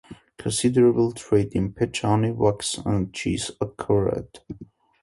Considerable 0.35 1.11
trade 1.11 1.53
in 1.53 1.73
pitch, 1.73 2.01
honey, 2.01 2.31
wax, 2.31 2.79
and 2.87 3.13
cheese 3.13 3.51
occurred. 3.61 4.39